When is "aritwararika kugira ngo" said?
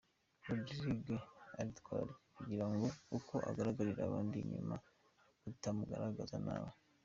1.59-2.85